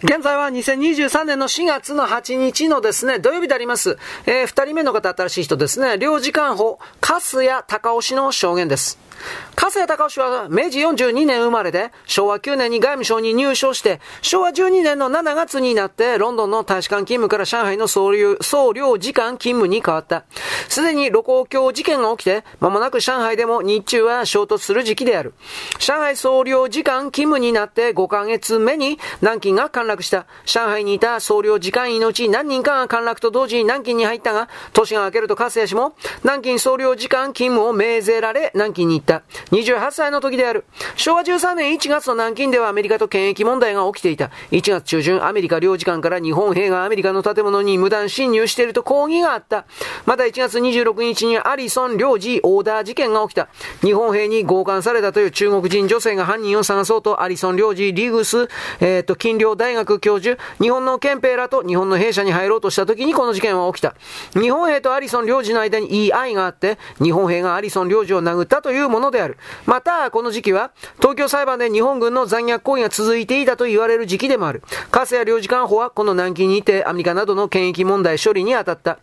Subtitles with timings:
[0.00, 3.98] 現在は2023年の4月の8日のですね、土曜日であります。
[4.26, 9.08] えー、二人目の方、新しい人ですね、領事館法、カスヤ高尾氏の証言です。
[9.54, 20.24] 加瀬隆氏は明治42年生まれで、昭和9年に外務省に入省して、昭和12年の7月になって、ロンドンの大使館勤務から上海の総領総領事館勤務に変わった。
[20.68, 25.34] すでに露光橋事件が起きて、間もなく上海でも日中は衝突する時期である。
[25.80, 30.26] 上海総領事館勤務になって5ヶ月目に南京が陥落した。
[30.44, 39.22] 上海にいた総領事館員のうち何人かが陥落と同時に南京に入ったが、年が明けると加瀬氏も、南京総領事館勤務を命ぜられ、南京に行った。
[39.50, 40.64] 28歳の時である。
[40.96, 44.30] 昭和13年1月の南京ではアメリカと権益問題が起きていた。
[44.50, 49.66] 1月中旬、アメリカ領事館から日本兵がアメリカの建物に無断侵入していると抗議があった。
[50.06, 53.48] また1月26日にアリソン領事オーダー事件が起きた。
[53.82, 58.48] 日本兵に強姦されたという中国人女性が犯人を探そうとアリソン領事リグス、
[58.80, 63.94] えっ、ー、と、金陵大学学教授、日本の憲兵らと日本の兵舎に入ろうとした時にこの事件は起きた。
[64.38, 69.38] 日本兵とアリソン領事の間にいい愛があって、日本兵がアリソン領事を殴ったというものである。
[69.66, 74.62] また、この時期は、東京裁判で日本軍の残虐行為が続いていたと言われる時期でもある。
[74.90, 78.98] 加瀬谷領事館法は、この南京にて、アメリカなどの権益問題処理に当たった。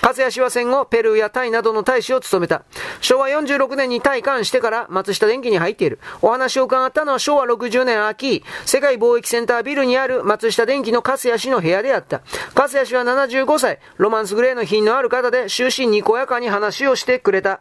[0.00, 2.62] 加瀬谷氏は戦後、ペルーやタイなどの大使を務めた。
[3.00, 5.98] 昭和46年に退官してから松下電機に入っている。
[6.22, 12.20] お話を伺ったのは昭和60年秋、世界貿易センタービルにある松下電機の加瀬谷氏の部屋であった。
[12.54, 17.60] 加瀬谷氏は75歳、ロマンスグレーの品のある方で終始にこやかに話をしてくれた。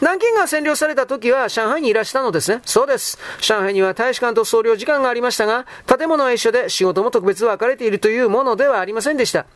[0.00, 2.60] 南京が占領された時は上海にいらしたのですね。
[2.66, 3.18] そうです。
[3.40, 9.46] 上海には大使館と総領事館がありましたが、建物は一緒で仕事も特別分かれているというものではありませんでした。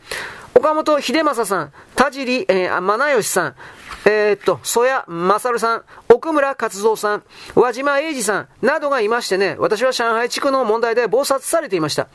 [0.55, 3.55] 岡本秀正さん、田尻、えー、真義さん、
[4.05, 5.83] えー、っと、曽谷勝さん、
[6.19, 7.23] 奥村勝三さん、
[7.55, 12.09] 和島英二さんなどがいましてね、私は上海地区の問題で暴殺されていました。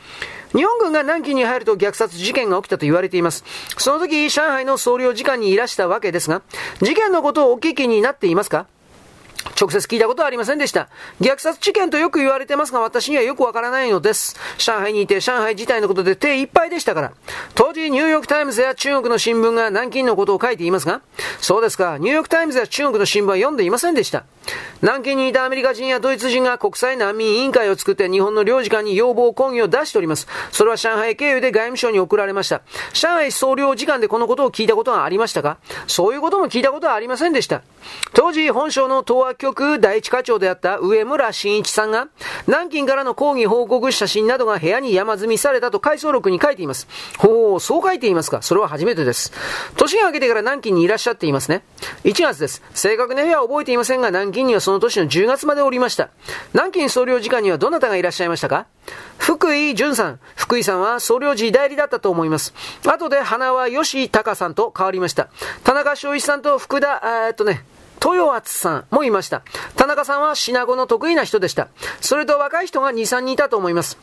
[0.55, 3.44] 日本軍が南京に入ると虐殺事件が起きたと言われています。
[3.78, 6.42] その時、上海の総領事館にいらしたわけですが、
[6.83, 8.67] 事件のことをお聞きになっていますか？
[9.60, 10.88] 直接聞いたことはありませんでした。
[11.20, 14.36] 虐殺事件とよく言われてますが、私にはよくわからないのです。
[14.58, 17.12] 上海にいて、上海自体のことで手いっぱいでしたから。
[17.54, 21.02] 当時、ニューヨークタイムズや中国の新聞が南京のことを書いていますが、
[21.40, 24.24] そうですか、ニューヨークタイムズや中国の新聞は読んでいませんでした。
[24.82, 30.27] 南京にいたアメリカ人やドイツ人が国際難民委員会を作って日本の領事館に要望抗議を出しております。
[30.52, 32.62] それは上海経由で外務省に送られました。
[32.92, 35.58] 上海総領事館でこのことを聞いたことはありましたか？
[35.86, 37.62] そういうことも聞いたことはありませんでした。
[38.12, 42.08] 当時、本省の東亜局第一課長であった上村真一さんが、
[42.46, 46.88] 南京からの抗議報告写真などが部屋に山積みされたと回想録に書いています。
[47.18, 48.42] ほう、そう書いていますか？
[48.42, 49.33] それは初めてです。
[49.77, 51.62] 年が明けてから南京にいらっしゃっていますね。
[52.04, 52.62] 1月です。
[52.74, 56.11] 正確な日は覚えていませんが、南京にはその年の10月までおりました。
[56.52, 58.67] 南京総領事館にはどなたがいらっしゃいましたか？
[59.18, 60.20] 福井淳さん。
[60.34, 62.52] 福井さんは総領事代理だったと思います。
[62.86, 65.28] 後で花輪義隆さんと変わりました。
[65.62, 67.64] 田中昭一さんと福田、え、っとね、
[68.05, 69.42] 豊厚さんもいました。
[69.77, 71.68] 田中さんは品子の得意な人でした。
[72.01, 73.98] それと若い人が2、3人いたと思います。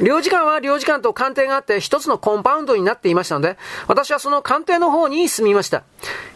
[0.00, 3.58] 領事館は領事館と官邸があって一つのコンパウンドになっていましたので、
[3.88, 5.82] 私はその官邸の方に住みました。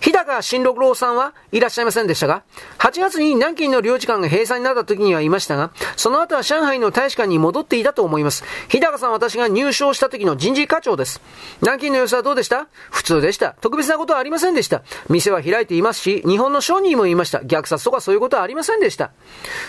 [0.00, 2.42] 日高新六郎さんはいらっしゃいませんでしたが、
[2.78, 8.44] 8月に南京の領事館が閉鎖になった時にはいましたが、その後は上海の大使館に戻っていたと思います。
[8.68, 11.20] 日高さんは私が入省した時の人事課長です。
[11.60, 12.68] 南京の様子はどうでした？
[12.90, 13.56] 普通でした。
[13.60, 14.82] 特別なことはありませんでした。
[15.08, 17.38] 店は開いていますし、日本の商人もいました。
[17.38, 19.10] 虐殺とかそういうことはありませんでした。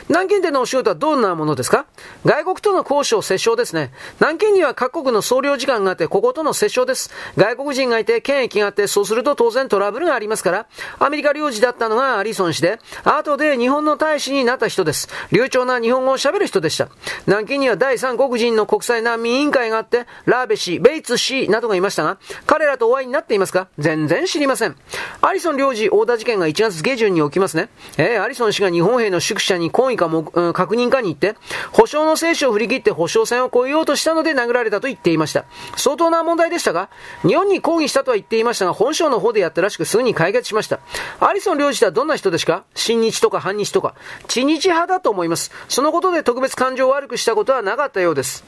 [0.10, 1.86] 南京でのお仕事はどんなものですか？
[2.26, 3.92] 外国との交渉、折衝ですね。
[4.20, 7.12] 南京には各国の総領事館があって、こことの折衝です。
[7.38, 10.68] 外国人がいて、権益があって、そうすると当然トラブルがありますから、
[11.00, 15.10] アメリカ領事だったのがアリソン氏で、後で日本の大使になった人です。
[15.32, 16.90] 流暢な日本語を喋る人でした。
[17.26, 23.68] 南京には第三国人の国際難民委員会があって、ラーベ氏、ベイツ氏などがいましたが、彼らとお会いになっていますか？
[23.78, 24.76] 全然知りません。
[25.22, 27.70] アリソン領事大田事件が1月下旬に起きますね。
[27.98, 31.36] えー、アリソン氏が日本兵の宿舎に抗議かも、うん、確認かに行って、
[31.72, 35.46] 保証の聖書を振り切って保証線を越えようとしたので殴られたと言っていました。
[35.76, 36.90] 相当な問題でしたが、
[37.24, 40.80] 日本に抗議したとは言っていましたが、本省の方でやったらしくすぐに解決しました。
[41.20, 43.96] アリソン領事はどんな人ですか親日とか反日とか。
[44.28, 45.52] 知日派だと思います。
[45.68, 48.44] そのことで特別感情を悪くしたことはなかったようです。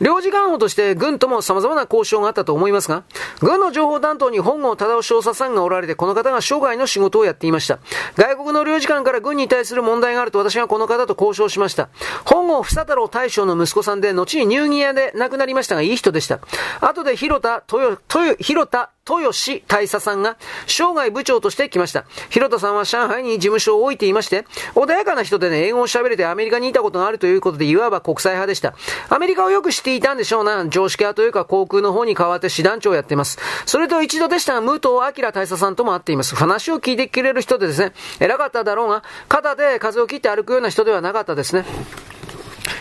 [0.00, 3.04] 領事官補として軍とも様々な交渉があったと思いますが、
[3.40, 7.78] 軍の情報担当に本郷忠夫少佐さんがおられて、この方が生涯の仕事をやっていました。
[8.16, 11.88] 外国の領事館から軍に対する問題があると私がこの方と交渉しました。
[12.24, 16.40] 本郷房太郎大将の息子さんで、後にニューギアで亡くなりましたが、いい人でした。
[16.80, 22.04] 後で広田豊、豊、広田豊志大佐さんが、生涯部長として来ました。
[22.30, 24.44] 広田さんは上海に事務所を置いていまして、
[24.74, 28.74] 穏やかな人でね、英語を喋れてアメリカにいたことがあるということで、いわば国際派でした。
[29.08, 30.66] アメリカをよく知っていたんでしょうな。
[30.68, 33.38] 常識派というか航空の方に代わって師団長をやっています。
[33.66, 36.34] それと一度でしたが、武藤明大佐さんとも会っています。
[36.34, 41.64] 話を聞いてくれる人でですね、偉かっただろうが、肩で風を切って歩くような人ではなかったですね。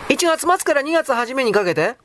[0.09, 1.95] 1月末から2月初めにかけて、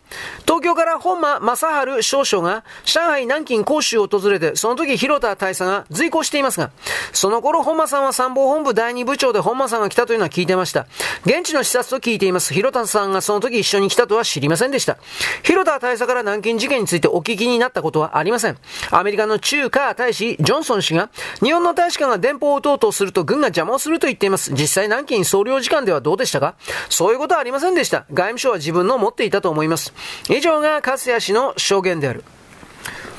[0.47, 6.71] 東京から本間正治少将が上海南京広州を訪れて、その時広田大佐が随行していますが、
[7.13, 10.87] その頃本間さんは参謀本部第二部長で本間さんが来たというのは聞いてました。
[11.25, 12.53] 現地の視察と聞いています。
[12.53, 14.99] 広田さんがその時一緒に来たとは知りませんでした。
[15.43, 18.59] 広田大佐から南京事件についてお聞きになったことはありません。
[18.91, 21.11] アメリカの中華大使ジョンソン氏が、
[21.43, 24.53] 日本の大使館が電報を打とうとすると軍が邪魔をすると言っています。
[24.53, 26.55] 実際南京総領事館ではどうでしたか？
[26.89, 28.05] そういうことはありませんでした。
[28.13, 29.93] 外務省は自分の持っていたと思います。
[30.29, 32.25] 以上が勝谷氏の証言である。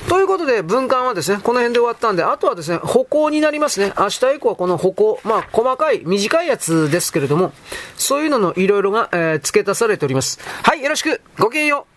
[0.08, 3.92] ということで、文官はですね、この辺で終わったんで、あとはですね、歩行になりますね。
[3.98, 7.52] 明日以降はこの歩行、まあ、細かい、短いやつですけれども、
[7.96, 10.38] そういうののいろいろが、えー、付け足されております。
[10.62, 11.93] はい、よろしく、ごきげんよう。